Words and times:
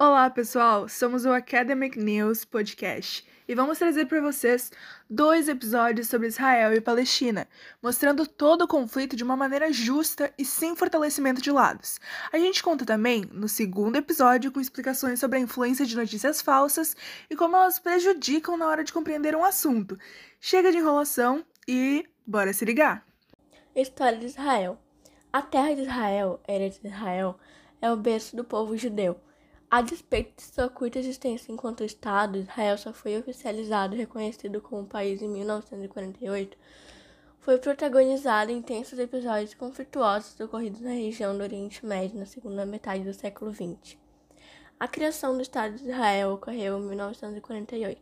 Olá, 0.00 0.30
pessoal! 0.30 0.88
Somos 0.88 1.24
o 1.24 1.32
Academic 1.32 1.98
News 1.98 2.44
Podcast 2.44 3.26
e 3.48 3.52
vamos 3.52 3.78
trazer 3.78 4.06
para 4.06 4.20
vocês 4.20 4.70
dois 5.10 5.48
episódios 5.48 6.06
sobre 6.06 6.28
Israel 6.28 6.72
e 6.72 6.80
Palestina, 6.80 7.48
mostrando 7.82 8.24
todo 8.24 8.62
o 8.62 8.68
conflito 8.68 9.16
de 9.16 9.24
uma 9.24 9.36
maneira 9.36 9.72
justa 9.72 10.32
e 10.38 10.44
sem 10.44 10.76
fortalecimento 10.76 11.42
de 11.42 11.50
lados. 11.50 11.98
A 12.32 12.38
gente 12.38 12.62
conta 12.62 12.86
também, 12.86 13.24
no 13.32 13.48
segundo 13.48 13.96
episódio, 13.96 14.52
com 14.52 14.60
explicações 14.60 15.18
sobre 15.18 15.38
a 15.38 15.40
influência 15.40 15.84
de 15.84 15.96
notícias 15.96 16.40
falsas 16.40 16.96
e 17.28 17.34
como 17.34 17.56
elas 17.56 17.80
prejudicam 17.80 18.56
na 18.56 18.68
hora 18.68 18.84
de 18.84 18.92
compreender 18.92 19.34
um 19.34 19.44
assunto. 19.44 19.98
Chega 20.40 20.70
de 20.70 20.78
enrolação 20.78 21.44
e 21.66 22.06
bora 22.24 22.52
se 22.52 22.64
ligar! 22.64 23.04
História 23.74 24.16
de 24.16 24.26
Israel 24.26 24.78
A 25.32 25.42
terra 25.42 25.74
de 25.74 25.82
Israel, 25.82 26.40
Eretz 26.46 26.78
Israel, 26.84 27.36
é 27.82 27.90
o 27.90 27.96
berço 27.96 28.36
do 28.36 28.44
povo 28.44 28.76
judeu. 28.76 29.20
A 29.70 29.82
despeito 29.82 30.34
de 30.36 30.44
sua 30.44 30.70
curta 30.70 30.98
existência 30.98 31.52
enquanto 31.52 31.84
Estado, 31.84 32.38
Israel 32.38 32.78
só 32.78 32.90
foi 32.90 33.18
oficializado 33.18 33.94
e 33.94 33.98
reconhecido 33.98 34.62
como 34.62 34.86
país 34.86 35.20
em 35.20 35.28
1948. 35.28 36.56
Foi 37.40 37.58
protagonizado 37.58 38.50
intensos 38.50 38.98
episódios 38.98 39.52
conflituosos 39.52 40.40
ocorridos 40.40 40.80
na 40.80 40.92
região 40.92 41.36
do 41.36 41.42
Oriente 41.42 41.84
Médio 41.84 42.18
na 42.18 42.24
segunda 42.24 42.64
metade 42.64 43.04
do 43.04 43.12
século 43.12 43.52
XX. 43.52 43.98
A 44.80 44.88
criação 44.88 45.36
do 45.36 45.42
Estado 45.42 45.76
de 45.76 45.84
Israel 45.84 46.32
ocorreu 46.32 46.78
em 46.78 46.86
1948. 46.86 48.00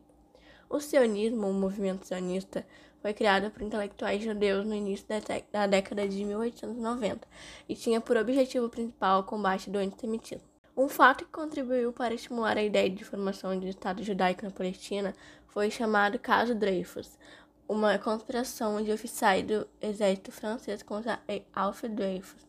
O 0.70 0.78
sionismo, 0.78 1.48
o 1.48 1.52
movimento 1.52 2.06
sionista, 2.06 2.64
foi 3.02 3.12
criado 3.12 3.50
por 3.50 3.62
intelectuais 3.62 4.22
judeus 4.22 4.64
no 4.64 4.74
início 4.74 5.04
da 5.50 5.66
década 5.66 6.06
de 6.06 6.24
1890 6.24 7.26
e 7.68 7.74
tinha 7.74 8.00
por 8.00 8.16
objetivo 8.16 8.68
principal 8.68 9.18
o 9.18 9.24
combate 9.24 9.68
do 9.68 9.78
antissemitismo. 9.78 10.55
Um 10.76 10.90
fato 10.90 11.24
que 11.24 11.30
contribuiu 11.30 11.90
para 11.90 12.12
estimular 12.12 12.58
a 12.58 12.62
ideia 12.62 12.90
de 12.90 13.02
formação 13.02 13.58
de 13.58 13.70
Estado 13.70 14.02
judaico 14.02 14.44
na 14.44 14.50
Palestina 14.50 15.14
foi 15.48 15.70
chamado 15.70 16.18
Caso 16.18 16.54
Dreyfus, 16.54 17.18
uma 17.66 17.98
conspiração 17.98 18.84
de 18.84 18.92
oficiais 18.92 19.42
do 19.42 19.66
exército 19.80 20.30
francês 20.30 20.82
contra 20.82 21.18
Alfred 21.54 21.94
Dreyfus, 21.94 22.46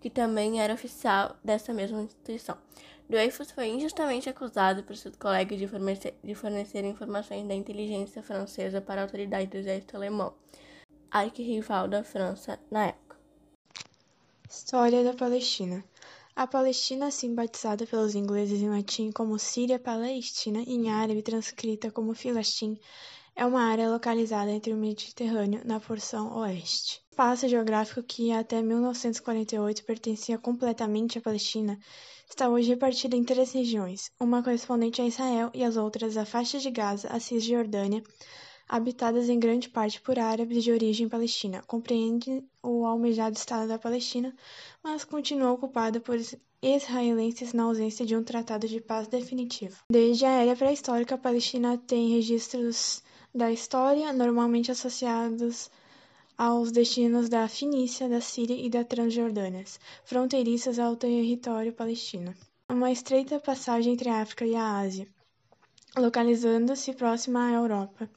que 0.00 0.10
também 0.10 0.60
era 0.60 0.74
oficial 0.74 1.36
dessa 1.44 1.72
mesma 1.72 2.02
instituição. 2.02 2.58
Dreyfus 3.08 3.52
foi 3.52 3.68
injustamente 3.68 4.28
acusado 4.28 4.82
por 4.82 4.96
seus 4.96 5.14
colegas 5.14 5.56
de 5.56 5.68
fornecer, 5.68 6.18
de 6.24 6.34
fornecer 6.34 6.84
informações 6.84 7.46
da 7.46 7.54
inteligência 7.54 8.20
francesa 8.20 8.80
para 8.80 9.00
a 9.00 9.04
autoridade 9.04 9.46
do 9.46 9.58
exército 9.58 9.96
alemão, 9.96 10.34
arquirrival 11.08 11.86
da 11.86 12.02
França 12.02 12.58
na 12.68 12.86
época. 12.86 13.16
História 14.48 15.04
da 15.04 15.14
Palestina 15.14 15.84
a 16.40 16.46
Palestina, 16.46 17.08
assim 17.08 17.34
batizada 17.34 17.86
pelos 17.86 18.14
ingleses 18.14 18.62
em 18.62 18.70
latim 18.70 19.12
como 19.12 19.38
Síria 19.38 19.78
Palestina 19.78 20.64
e 20.66 20.72
em 20.72 20.90
árabe 20.90 21.20
transcrita 21.20 21.90
como 21.90 22.14
Filastim, 22.14 22.78
é 23.36 23.44
uma 23.44 23.60
área 23.60 23.90
localizada 23.90 24.50
entre 24.50 24.72
o 24.72 24.76
Mediterrâneo 24.78 25.60
na 25.66 25.78
porção 25.78 26.34
oeste. 26.38 27.02
O 27.10 27.12
espaço 27.12 27.46
geográfico 27.46 28.02
que 28.02 28.32
até 28.32 28.62
1948 28.62 29.84
pertencia 29.84 30.38
completamente 30.38 31.18
à 31.18 31.20
Palestina 31.20 31.78
está 32.26 32.48
hoje 32.48 32.70
repartido 32.70 33.14
em 33.14 33.22
três 33.22 33.52
regiões, 33.52 34.10
uma 34.18 34.42
correspondente 34.42 35.02
a 35.02 35.06
Israel 35.06 35.50
e 35.52 35.62
as 35.62 35.76
outras 35.76 36.16
a 36.16 36.24
faixa 36.24 36.58
de 36.58 36.70
Gaza, 36.70 37.08
a 37.08 37.20
Cisjordânia, 37.20 38.02
habitadas 38.70 39.28
em 39.28 39.36
grande 39.36 39.68
parte 39.68 40.00
por 40.00 40.16
árabes 40.16 40.62
de 40.62 40.70
origem 40.70 41.08
palestina. 41.08 41.60
Compreende 41.66 42.44
o 42.62 42.86
almejado 42.86 43.36
Estado 43.36 43.66
da 43.66 43.80
Palestina, 43.80 44.32
mas 44.80 45.02
continua 45.02 45.50
ocupada 45.50 45.98
por 45.98 46.16
israelenses 46.62 47.52
na 47.52 47.64
ausência 47.64 48.06
de 48.06 48.14
um 48.14 48.22
tratado 48.22 48.68
de 48.68 48.80
paz 48.80 49.08
definitivo. 49.08 49.82
Desde 49.90 50.24
a 50.24 50.42
era 50.42 50.54
pré-histórica, 50.54 51.16
a 51.16 51.18
Palestina 51.18 51.78
tem 51.78 52.14
registros 52.14 53.02
da 53.34 53.50
história, 53.50 54.12
normalmente 54.12 54.70
associados 54.70 55.68
aos 56.38 56.70
destinos 56.70 57.28
da 57.28 57.48
Finícia, 57.48 58.08
da 58.08 58.20
Síria 58.20 58.54
e 58.54 58.70
da 58.70 58.84
Transjordânia, 58.84 59.64
fronteiriças 60.04 60.78
ao 60.78 60.94
território 60.94 61.72
palestino. 61.72 62.32
Uma 62.68 62.92
estreita 62.92 63.40
passagem 63.40 63.94
entre 63.94 64.08
a 64.08 64.22
África 64.22 64.46
e 64.46 64.54
a 64.54 64.78
Ásia, 64.78 65.08
localizando-se 65.96 66.92
próxima 66.92 67.48
à 67.48 67.52
Europa 67.54 68.08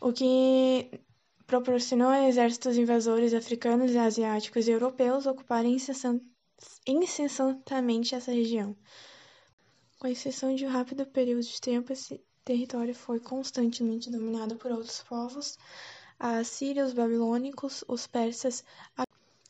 o 0.00 0.12
que 0.12 1.00
proporcionou 1.46 2.08
a 2.08 2.26
exércitos 2.26 2.76
invasores 2.76 3.34
africanos, 3.34 3.94
asiáticos 3.94 4.66
e 4.66 4.70
europeus 4.70 5.26
ocuparem 5.26 5.76
incessantemente 6.86 8.14
essa 8.14 8.32
região. 8.32 8.74
Com 9.98 10.08
exceção 10.08 10.54
de 10.54 10.64
um 10.64 10.70
rápido 10.70 11.04
período 11.04 11.42
de 11.42 11.60
tempo, 11.60 11.92
esse 11.92 12.18
território 12.44 12.94
foi 12.94 13.20
constantemente 13.20 14.10
dominado 14.10 14.56
por 14.56 14.70
outros 14.70 15.02
povos, 15.02 15.58
a 16.18 16.40
os 16.40 16.92
babilônicos, 16.94 17.84
os 17.86 18.06
persas, 18.06 18.64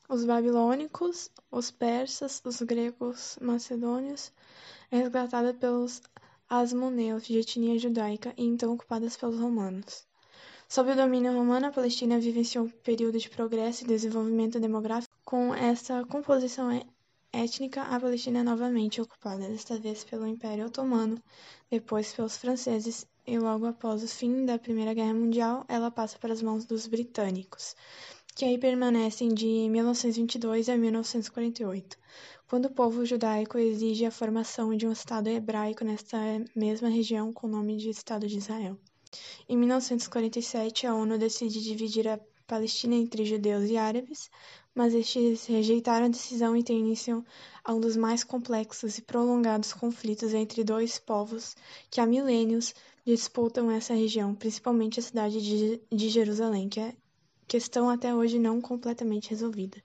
os 0.08 0.24
babilônicos, 0.24 1.30
os 1.50 1.70
persas, 1.70 2.42
os 2.44 2.60
gregos 2.62 3.38
macedônios, 3.40 4.32
resgatada 4.90 5.54
pelos 5.54 6.02
asmoneus 6.48 7.24
de 7.24 7.38
etnia 7.38 7.78
judaica 7.78 8.34
e 8.36 8.44
então 8.44 8.72
ocupadas 8.74 9.16
pelos 9.16 9.38
romanos. 9.38 10.09
Sob 10.72 10.88
o 10.92 10.94
domínio 10.94 11.32
romano, 11.32 11.66
a 11.66 11.72
Palestina 11.72 12.20
vivenciou 12.20 12.64
um 12.64 12.68
período 12.68 13.18
de 13.18 13.28
progresso 13.28 13.82
e 13.82 13.88
desenvolvimento 13.88 14.60
demográfico. 14.60 15.12
Com 15.24 15.52
essa 15.52 16.04
composição 16.04 16.70
étnica, 17.32 17.82
a 17.82 17.98
Palestina 17.98 18.38
é 18.38 18.42
novamente 18.44 19.00
ocupada, 19.00 19.48
desta 19.48 19.80
vez 19.80 20.04
pelo 20.04 20.28
Império 20.28 20.66
Otomano, 20.66 21.20
depois 21.68 22.12
pelos 22.12 22.36
franceses 22.36 23.04
e 23.26 23.36
logo 23.36 23.66
após 23.66 24.04
o 24.04 24.06
fim 24.06 24.46
da 24.46 24.60
Primeira 24.60 24.94
Guerra 24.94 25.12
Mundial, 25.12 25.64
ela 25.66 25.90
passa 25.90 26.16
para 26.20 26.32
as 26.32 26.40
mãos 26.40 26.64
dos 26.64 26.86
britânicos, 26.86 27.74
que 28.36 28.44
aí 28.44 28.56
permanecem 28.56 29.34
de 29.34 29.68
1922 29.68 30.68
a 30.68 30.76
1948, 30.76 31.98
quando 32.48 32.66
o 32.66 32.72
povo 32.72 33.04
judaico 33.04 33.58
exige 33.58 34.06
a 34.06 34.10
formação 34.12 34.76
de 34.76 34.86
um 34.86 34.92
Estado 34.92 35.30
hebraico 35.30 35.84
nesta 35.84 36.16
mesma 36.54 36.88
região 36.88 37.32
com 37.32 37.48
o 37.48 37.50
nome 37.50 37.76
de 37.76 37.90
Estado 37.90 38.28
de 38.28 38.38
Israel. 38.38 38.78
Em 39.48 39.56
1947, 39.56 40.86
a 40.86 40.94
ONU 40.94 41.18
decide 41.18 41.60
dividir 41.60 42.06
a 42.06 42.20
Palestina 42.46 42.94
entre 42.94 43.24
judeus 43.24 43.68
e 43.68 43.76
árabes, 43.76 44.30
mas 44.74 44.94
estes 44.94 45.46
rejeitaram 45.46 46.06
a 46.06 46.08
decisão 46.08 46.56
e 46.56 46.62
tem 46.62 46.78
início 46.78 47.24
a 47.64 47.74
um 47.74 47.80
dos 47.80 47.96
mais 47.96 48.24
complexos 48.24 48.98
e 48.98 49.02
prolongados 49.02 49.72
conflitos 49.72 50.34
entre 50.34 50.64
dois 50.64 50.98
povos 50.98 51.56
que 51.90 52.00
há 52.00 52.06
milênios 52.06 52.74
disputam 53.04 53.70
essa 53.70 53.94
região, 53.94 54.34
principalmente 54.34 55.00
a 55.00 55.02
cidade 55.02 55.40
de 55.90 56.08
Jerusalém, 56.08 56.68
que 56.68 56.80
é 56.80 56.94
questão 57.48 57.90
até 57.90 58.14
hoje 58.14 58.38
não 58.38 58.60
completamente 58.60 59.30
resolvida. 59.30 59.82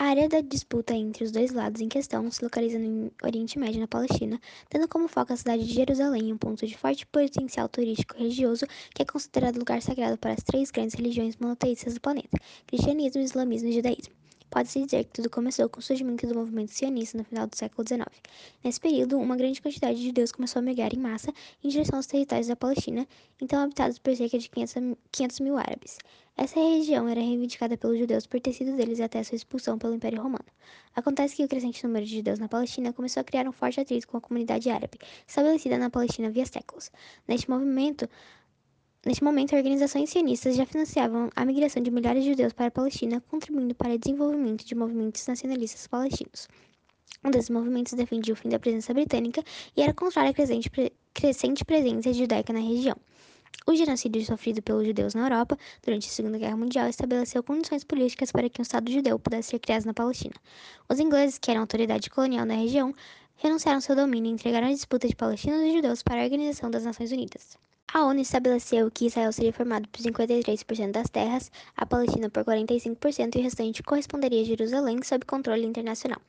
A 0.00 0.04
área 0.04 0.30
da 0.30 0.40
disputa 0.40 0.94
entre 0.94 1.24
os 1.24 1.30
dois 1.30 1.52
lados 1.52 1.82
em 1.82 1.86
questão 1.86 2.30
se 2.30 2.42
localiza 2.42 2.78
no 2.78 3.12
Oriente 3.22 3.58
Médio, 3.58 3.82
na 3.82 3.86
Palestina, 3.86 4.40
tendo 4.70 4.88
como 4.88 5.06
foco 5.06 5.34
a 5.34 5.36
cidade 5.36 5.66
de 5.66 5.74
Jerusalém, 5.74 6.32
um 6.32 6.38
ponto 6.38 6.66
de 6.66 6.74
forte 6.74 7.04
potencial 7.06 7.68
turístico 7.68 8.16
religioso 8.16 8.66
que 8.94 9.02
é 9.02 9.04
considerado 9.04 9.58
lugar 9.58 9.82
sagrado 9.82 10.16
para 10.16 10.32
as 10.32 10.42
três 10.42 10.70
grandes 10.70 10.94
religiões 10.94 11.36
monoteístas 11.36 11.92
do 11.92 12.00
planeta: 12.00 12.38
cristianismo, 12.66 13.20
islamismo 13.20 13.68
e 13.68 13.72
judaísmo. 13.74 14.19
Pode-se 14.50 14.84
dizer 14.84 15.04
que 15.04 15.12
tudo 15.12 15.30
começou 15.30 15.68
com 15.68 15.78
o 15.78 15.82
surgimento 15.82 16.26
do 16.26 16.34
movimento 16.34 16.72
sionista 16.72 17.16
no 17.16 17.24
final 17.24 17.46
do 17.46 17.56
século 17.56 17.86
XIX. 17.86 18.04
Nesse 18.64 18.80
período, 18.80 19.16
uma 19.16 19.36
grande 19.36 19.62
quantidade 19.62 20.00
de 20.00 20.06
judeus 20.06 20.32
começou 20.32 20.58
a 20.58 20.62
migrar 20.62 20.92
em 20.92 20.98
massa 20.98 21.32
em 21.62 21.68
direção 21.68 21.98
aos 21.98 22.06
territórios 22.06 22.48
da 22.48 22.56
Palestina, 22.56 23.06
então 23.40 23.62
habitados 23.62 23.98
por 23.98 24.14
cerca 24.16 24.38
de 24.38 24.50
500 24.50 25.40
mil 25.40 25.56
árabes. 25.56 25.98
Essa 26.36 26.58
região 26.58 27.06
era 27.06 27.20
reivindicada 27.20 27.76
pelos 27.76 27.98
judeus 27.98 28.26
por 28.26 28.40
ter 28.40 28.52
sido 28.52 28.74
deles 28.74 28.98
até 28.98 29.22
sua 29.22 29.36
expulsão 29.36 29.78
pelo 29.78 29.94
Império 29.94 30.22
Romano. 30.22 30.46
Acontece 30.96 31.36
que 31.36 31.44
o 31.44 31.48
crescente 31.48 31.84
número 31.84 32.04
de 32.06 32.16
judeus 32.16 32.38
na 32.38 32.48
Palestina 32.48 32.92
começou 32.92 33.20
a 33.20 33.24
criar 33.24 33.46
um 33.46 33.52
forte 33.52 33.78
atrito 33.78 34.08
com 34.08 34.16
a 34.16 34.20
comunidade 34.20 34.70
árabe, 34.70 34.98
estabelecida 35.28 35.76
na 35.76 35.90
Palestina 35.90 36.30
via 36.30 36.46
séculos. 36.46 36.90
Neste 37.28 37.48
movimento, 37.50 38.08
Neste 39.06 39.24
momento, 39.24 39.56
organizações 39.56 40.10
sionistas 40.10 40.54
já 40.56 40.66
financiavam 40.66 41.30
a 41.34 41.44
migração 41.46 41.82
de 41.82 41.90
milhares 41.90 42.22
de 42.22 42.30
judeus 42.32 42.52
para 42.52 42.66
a 42.66 42.70
Palestina, 42.70 43.18
contribuindo 43.28 43.74
para 43.74 43.94
o 43.94 43.98
desenvolvimento 43.98 44.62
de 44.62 44.74
movimentos 44.74 45.26
nacionalistas 45.26 45.86
palestinos. 45.86 46.46
Um 47.24 47.30
desses 47.30 47.48
movimentos 47.48 47.94
defendia 47.94 48.34
o 48.34 48.36
fim 48.36 48.50
da 48.50 48.58
presença 48.58 48.92
britânica 48.92 49.42
e 49.74 49.80
era 49.80 49.94
contrário 49.94 50.32
à 50.32 50.34
crescente, 50.34 50.70
crescente 51.14 51.64
presença 51.64 52.12
judaica 52.12 52.52
na 52.52 52.58
região. 52.58 52.94
O 53.66 53.74
genocídio 53.74 54.22
sofrido 54.22 54.60
pelos 54.60 54.86
judeus 54.86 55.14
na 55.14 55.22
Europa 55.22 55.56
durante 55.82 56.06
a 56.06 56.12
Segunda 56.12 56.36
Guerra 56.36 56.58
Mundial 56.58 56.86
estabeleceu 56.86 57.42
condições 57.42 57.84
políticas 57.84 58.30
para 58.30 58.50
que 58.50 58.60
um 58.60 58.62
Estado 58.62 58.92
judeu 58.92 59.18
pudesse 59.18 59.48
ser 59.48 59.60
criado 59.60 59.86
na 59.86 59.94
Palestina. 59.94 60.34
Os 60.90 61.00
ingleses, 61.00 61.38
que 61.38 61.50
eram 61.50 61.62
autoridade 61.62 62.10
colonial 62.10 62.44
na 62.44 62.54
região, 62.54 62.94
renunciaram 63.36 63.80
seu 63.80 63.96
domínio 63.96 64.30
e 64.30 64.34
entregaram 64.34 64.68
a 64.68 64.72
disputa 64.72 65.08
de 65.08 65.16
palestinos 65.16 65.62
e 65.62 65.72
judeus 65.72 66.02
para 66.02 66.20
a 66.20 66.24
Organização 66.24 66.70
das 66.70 66.84
Nações 66.84 67.10
Unidas. 67.12 67.56
A 67.92 68.04
ONU 68.04 68.20
estabeleceu 68.20 68.88
que 68.88 69.06
Israel 69.06 69.32
seria 69.32 69.52
formado 69.52 69.88
por 69.88 70.00
53% 70.00 70.92
das 70.92 71.10
terras, 71.10 71.50
a 71.76 71.84
Palestina 71.84 72.30
por 72.30 72.44
45% 72.44 73.34
e 73.34 73.38
o 73.40 73.42
restante 73.42 73.82
corresponderia 73.82 74.42
a 74.42 74.44
Jerusalém 74.44 75.02
sob 75.02 75.24
controle 75.24 75.66
internacional. 75.66 76.20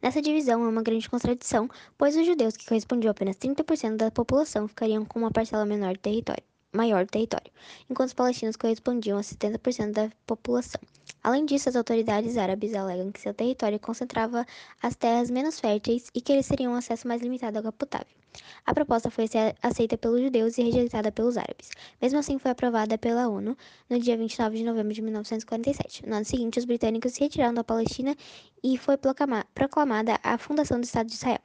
Nessa 0.00 0.22
divisão 0.22 0.64
há 0.64 0.68
uma 0.68 0.82
grande 0.82 1.10
contradição, 1.10 1.68
pois 1.98 2.16
os 2.16 2.24
judeus, 2.24 2.56
que 2.56 2.66
correspondiam 2.66 3.10
a 3.10 3.12
apenas 3.12 3.36
30% 3.36 3.96
da 3.96 4.10
população, 4.10 4.66
ficariam 4.66 5.04
com 5.04 5.18
uma 5.18 5.30
parcela 5.30 5.66
menor 5.66 5.92
do 5.92 6.00
território 6.00 6.42
maior 6.74 7.04
do 7.04 7.10
território, 7.10 7.52
enquanto 7.90 8.08
os 8.08 8.14
palestinos 8.14 8.56
correspondiam 8.56 9.18
a 9.18 9.20
70% 9.20 9.92
da 9.92 10.10
população. 10.26 10.80
Além 11.22 11.44
disso, 11.44 11.68
as 11.68 11.76
autoridades 11.76 12.36
árabes 12.36 12.74
alegam 12.74 13.12
que 13.12 13.20
seu 13.20 13.32
território 13.32 13.78
concentrava 13.78 14.44
as 14.82 14.96
terras 14.96 15.30
menos 15.30 15.60
férteis 15.60 16.08
e 16.14 16.20
que 16.20 16.32
eles 16.32 16.48
teriam 16.48 16.74
acesso 16.74 17.06
mais 17.06 17.22
limitado 17.22 17.58
à 17.58 17.60
água 17.60 17.72
potável. 17.72 18.22
A 18.64 18.74
proposta 18.74 19.10
foi 19.10 19.26
aceita 19.62 19.96
pelos 19.98 20.20
judeus 20.20 20.58
e 20.58 20.62
rejeitada 20.62 21.12
pelos 21.12 21.36
árabes. 21.36 21.70
Mesmo 22.00 22.18
assim, 22.18 22.38
foi 22.38 22.50
aprovada 22.50 22.96
pela 22.96 23.28
ONU 23.28 23.56
no 23.88 23.98
dia 23.98 24.16
29 24.16 24.56
de 24.56 24.64
novembro 24.64 24.92
de 24.92 25.02
1947. 25.02 26.06
No 26.08 26.16
ano 26.16 26.24
seguinte, 26.24 26.58
os 26.58 26.64
britânicos 26.64 27.12
se 27.12 27.20
retiraram 27.20 27.54
da 27.54 27.62
Palestina 27.62 28.16
e 28.62 28.78
foi 28.78 28.96
proclamada 29.54 30.18
a 30.22 30.38
fundação 30.38 30.80
do 30.80 30.84
Estado 30.84 31.08
de 31.08 31.14
Israel. 31.14 31.40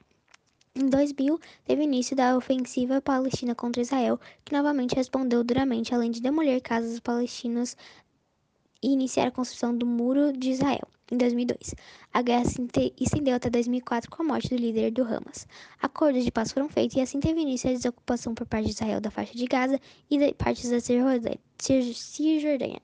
Em 0.74 0.86
2000, 0.86 1.40
teve 1.64 1.82
início 1.82 2.14
da 2.14 2.36
ofensiva 2.36 3.00
palestina 3.00 3.54
contra 3.54 3.82
Israel, 3.82 4.18
que 4.44 4.52
novamente 4.52 4.94
respondeu 4.94 5.42
duramente, 5.42 5.92
além 5.92 6.10
de 6.10 6.20
demolir 6.20 6.62
casas 6.62 7.00
palestinas 7.00 7.76
e 8.82 8.92
iniciar 8.92 9.28
a 9.28 9.30
construção 9.30 9.76
do 9.76 9.86
Muro 9.86 10.32
de 10.32 10.50
Israel. 10.50 10.88
Em 11.10 11.16
2002, 11.16 11.74
a 12.12 12.20
guerra 12.20 12.44
se 12.44 12.60
estendeu 13.00 13.34
até 13.34 13.48
2004 13.48 14.10
com 14.10 14.22
a 14.22 14.26
morte 14.26 14.50
do 14.50 14.56
líder 14.56 14.90
do 14.90 15.02
Hamas. 15.02 15.46
Acordos 15.80 16.22
de 16.22 16.30
paz 16.30 16.52
foram 16.52 16.68
feitos 16.68 16.96
e 16.96 17.00
assim 17.00 17.18
teve 17.18 17.40
início 17.40 17.70
a 17.70 17.72
desocupação 17.72 18.34
por 18.34 18.46
parte 18.46 18.66
de 18.66 18.72
Israel 18.72 19.00
da 19.00 19.10
faixa 19.10 19.34
de 19.34 19.46
Gaza 19.46 19.80
e 20.10 20.18
de 20.18 20.34
partes 20.34 20.68
da 20.68 20.80
Cisjordânia. 20.80 22.82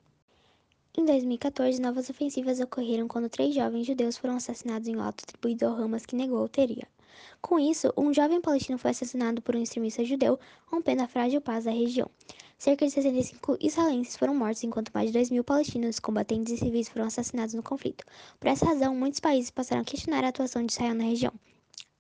Em 0.97 1.05
2014, 1.05 1.83
novas 1.83 2.09
ofensivas 2.09 2.61
ocorreram 2.61 3.09
quando 3.09 3.29
três 3.29 3.55
jovens 3.55 3.87
judeus 3.87 4.17
foram 4.17 4.37
assassinados 4.37 4.89
em 4.89 4.97
um 4.97 5.03
auto 5.03 5.25
atribuído 5.25 5.67
ao 5.67 5.75
Hamas 5.75 6.07
que 6.07 6.17
negou 6.17 6.39
a 6.39 6.43
autoria. 6.43 6.89
Com 7.41 7.59
isso, 7.59 7.93
um 7.97 8.13
jovem 8.13 8.41
palestino 8.41 8.79
foi 8.79 8.91
assassinado 8.91 9.43
por 9.43 9.55
um 9.55 9.63
extremista 9.63 10.05
judeu, 10.05 10.39
rompendo 10.67 11.03
a 11.03 11.09
frágil 11.09 11.41
paz 11.41 11.65
da 11.65 11.71
região. 11.71 12.11
Cerca 12.59 12.87
de 12.87 12.93
65 12.93 13.59
israelenses 13.61 14.17
foram 14.17 14.35
mortos, 14.35 14.63
enquanto 14.65 14.91
mais 14.95 15.09
de 15.09 15.13
2 15.13 15.31
mil 15.31 15.45
palestinos, 15.45 15.99
combatentes 15.99 16.53
e 16.53 16.57
civis 16.57 16.89
foram 16.89 17.07
assassinados 17.07 17.55
no 17.55 17.63
conflito. 17.63 18.05
Por 18.41 18.49
essa 18.49 18.65
razão, 18.65 18.95
muitos 18.95 19.21
países 19.21 19.51
passaram 19.51 19.83
a 19.83 19.85
questionar 19.85 20.25
a 20.25 20.29
atuação 20.29 20.65
de 20.65 20.73
Israel 20.73 20.95
na 20.95 21.05
região. 21.05 21.33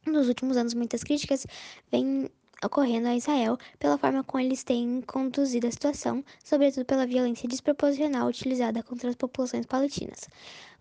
Nos 0.06 0.28
últimos 0.28 0.56
anos, 0.56 0.74
muitas 0.74 1.02
críticas 1.02 1.46
vêm 1.90 2.30
ocorrendo 2.64 3.08
a 3.08 3.16
Israel 3.16 3.58
pela 3.78 3.98
forma 3.98 4.24
como 4.24 4.42
eles 4.42 4.64
têm 4.64 5.02
conduzido 5.02 5.66
a 5.66 5.70
situação, 5.70 6.24
sobretudo 6.42 6.84
pela 6.84 7.06
violência 7.06 7.48
desproporcional 7.48 8.28
utilizada 8.28 8.82
contra 8.82 9.10
as 9.10 9.16
populações 9.16 9.66
palestinas. 9.66 10.28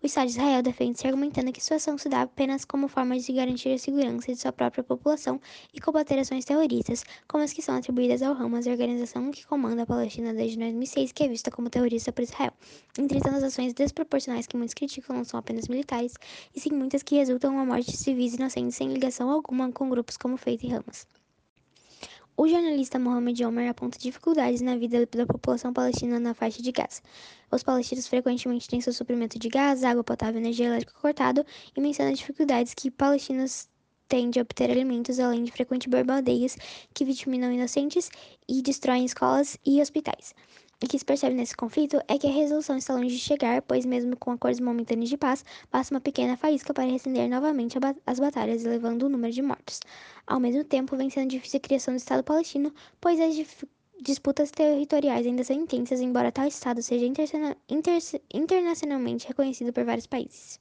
O 0.04 0.06
Estado 0.06 0.26
de 0.26 0.32
Israel 0.32 0.62
defende-se 0.62 1.06
argumentando 1.06 1.50
que 1.50 1.60
a 1.60 1.62
situação 1.62 1.96
se 1.96 2.10
dá 2.10 2.20
apenas 2.20 2.66
como 2.66 2.88
forma 2.88 3.18
de 3.18 3.32
garantir 3.32 3.70
a 3.70 3.78
segurança 3.78 4.30
de 4.30 4.38
sua 4.38 4.52
própria 4.52 4.84
população 4.84 5.40
e 5.72 5.80
combater 5.80 6.18
ações 6.18 6.44
terroristas, 6.44 7.02
como 7.26 7.42
as 7.42 7.54
que 7.54 7.62
são 7.62 7.74
atribuídas 7.74 8.20
ao 8.20 8.34
Hamas, 8.34 8.66
a 8.66 8.70
organização 8.70 9.30
que 9.30 9.46
comanda 9.46 9.84
a 9.84 9.86
Palestina 9.86 10.34
desde 10.34 10.58
2006, 10.58 11.12
que 11.12 11.24
é 11.24 11.28
vista 11.28 11.50
como 11.50 11.70
terrorista 11.70 12.12
por 12.12 12.20
Israel. 12.20 12.52
Entretanto, 12.98 13.36
as 13.36 13.44
ações 13.44 13.72
desproporcionais 13.72 14.46
que 14.46 14.58
muitos 14.58 14.74
criticam 14.74 15.16
não 15.16 15.24
são 15.24 15.40
apenas 15.40 15.68
militares, 15.68 16.12
e 16.54 16.60
sim 16.60 16.72
muitas 16.72 17.02
que 17.02 17.14
resultam 17.14 17.56
na 17.56 17.64
morte 17.64 17.90
de 17.90 17.96
civis 17.96 18.34
inocentes 18.34 18.76
sem 18.76 18.92
ligação 18.92 19.30
alguma 19.30 19.72
com 19.72 19.88
grupos 19.88 20.18
como 20.18 20.36
Feita 20.36 20.66
e 20.66 20.72
Hamas. 20.74 21.06
O 22.36 22.48
jornalista 22.48 22.98
Mohamed 22.98 23.44
Omer 23.44 23.70
aponta 23.70 23.96
dificuldades 23.96 24.60
na 24.60 24.76
vida 24.76 25.06
da 25.06 25.24
população 25.24 25.72
palestina 25.72 26.18
na 26.18 26.34
faixa 26.34 26.60
de 26.60 26.72
Gaza. 26.72 27.00
Os 27.48 27.62
palestinos 27.62 28.08
frequentemente 28.08 28.66
têm 28.66 28.80
seu 28.80 28.92
suprimento 28.92 29.38
de 29.38 29.48
gás, 29.48 29.84
água 29.84 30.02
potável 30.02 30.40
e 30.40 30.42
energia 30.42 30.66
elétrica 30.66 30.98
cortado 31.00 31.46
e 31.76 31.80
menciona 31.80 32.12
dificuldades 32.12 32.74
que 32.74 32.90
palestinos 32.90 33.68
têm 34.08 34.30
de 34.30 34.40
obter 34.40 34.68
alimentos, 34.68 35.20
além 35.20 35.44
de 35.44 35.52
frequentes 35.52 35.86
bombardeios 35.86 36.56
que 36.92 37.04
vitimam 37.04 37.52
inocentes 37.52 38.10
e 38.48 38.60
destroem 38.62 39.04
escolas 39.04 39.56
e 39.64 39.80
hospitais. 39.80 40.34
O 40.84 40.86
que 40.86 40.98
se 40.98 41.04
percebe 41.04 41.34
nesse 41.34 41.56
conflito 41.56 41.98
é 42.06 42.18
que 42.18 42.26
a 42.26 42.30
resolução 42.30 42.76
está 42.76 42.92
longe 42.92 43.16
de 43.16 43.18
chegar, 43.18 43.62
pois, 43.62 43.86
mesmo 43.86 44.18
com 44.18 44.32
acordos 44.32 44.60
momentâneos 44.60 45.08
de 45.08 45.16
paz, 45.16 45.42
basta 45.72 45.94
uma 45.94 46.00
pequena 46.00 46.36
faísca 46.36 46.74
para 46.74 46.84
recender 46.84 47.26
novamente 47.26 47.78
as 48.06 48.20
batalhas, 48.20 48.66
elevando 48.66 49.06
o 49.06 49.08
número 49.08 49.32
de 49.32 49.40
mortos. 49.40 49.80
Ao 50.26 50.38
mesmo 50.38 50.62
tempo, 50.62 50.94
vem 50.94 51.08
sendo 51.08 51.30
difícil 51.30 51.56
a 51.56 51.60
criação 51.60 51.94
do 51.94 51.96
Estado 51.96 52.22
palestino, 52.22 52.70
pois 53.00 53.18
as 53.18 53.34
disputas 54.02 54.50
territoriais 54.50 55.26
ainda 55.26 55.42
são 55.42 55.56
intensas, 55.56 56.02
embora 56.02 56.30
tal 56.30 56.46
Estado 56.46 56.82
seja 56.82 57.06
inter 57.06 57.98
internacionalmente 58.34 59.26
reconhecido 59.26 59.72
por 59.72 59.84
vários 59.84 60.06
países. 60.06 60.60